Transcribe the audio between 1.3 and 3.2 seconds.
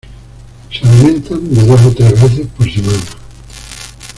de dos a tres veces por semana.